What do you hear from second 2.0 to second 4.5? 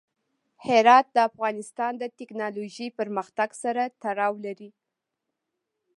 تکنالوژۍ پرمختګ سره تړاو